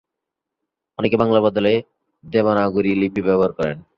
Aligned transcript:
অনেকে 0.99 1.15
বাংলার 1.21 1.45
বদলে 1.47 1.73
দেবনাগরী 2.23 2.91
লিপি 3.01 3.21
ব্যবহার 3.27 3.51
করে। 3.57 3.73